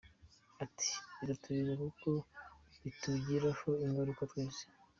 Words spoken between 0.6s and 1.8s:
Ati “Biratureba